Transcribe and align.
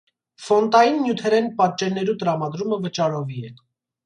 Ֆոնտային 0.45 0.97
նիւթերէն 1.01 1.49
պատճեններու 1.59 2.17
տրամադրումը 2.25 2.81
վճարովի 2.89 3.45
է։ 3.51 3.55